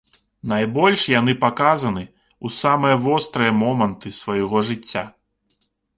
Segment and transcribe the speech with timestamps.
[0.51, 5.05] Найбольш яны паказаны ў самыя вострыя моманты свайго жыцця.